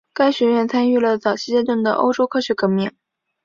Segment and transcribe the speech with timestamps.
[0.15, 2.91] 该学院参与了早期阶段的欧洲科学革命。